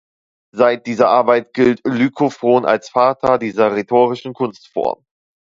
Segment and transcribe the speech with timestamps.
[0.51, 5.05] Seit dieser Arbeit gilt Lykophron als Vater dieser rhetorischen Kunstform.